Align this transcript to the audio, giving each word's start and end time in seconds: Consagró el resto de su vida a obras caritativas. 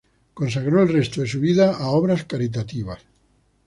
Consagró 0.33 0.81
el 0.81 0.89
resto 0.89 1.21
de 1.21 1.27
su 1.27 1.39
vida 1.39 1.77
a 1.77 1.89
obras 1.89 2.23
caritativas. 2.25 3.03